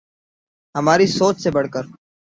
[0.75, 1.83] ہماری سوچ سے بڑھ کر